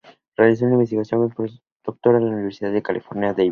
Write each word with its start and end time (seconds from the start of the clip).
Realizó 0.35 0.65
la 0.65 0.71
investigación 0.73 1.29
postdoctoral 1.29 2.23
en 2.23 2.29
la 2.29 2.35
Universidad 2.37 2.71
de 2.73 2.81
California, 2.81 3.33
Davis. 3.35 3.49